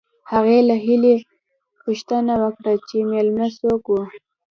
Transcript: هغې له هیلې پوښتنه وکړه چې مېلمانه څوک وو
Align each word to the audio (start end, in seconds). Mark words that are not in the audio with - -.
هغې 0.31 0.59
له 0.69 0.75
هیلې 0.85 1.15
پوښتنه 1.83 2.33
وکړه 2.43 2.73
چې 2.87 2.97
مېلمانه 3.11 3.47
څوک 3.59 3.83
وو 3.91 4.01